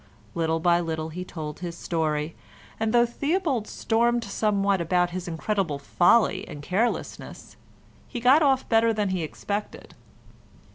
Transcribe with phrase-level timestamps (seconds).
[0.33, 2.35] Little by little he told his story,
[2.79, 7.55] and though Theobald stormed somewhat at his "incredible folly and carelessness,"
[8.07, 9.93] he got off better than he expected.